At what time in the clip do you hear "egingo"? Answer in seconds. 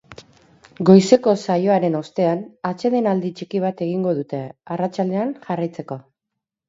3.89-4.15